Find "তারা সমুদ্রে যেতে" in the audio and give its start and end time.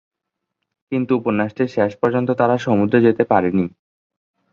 2.31-3.23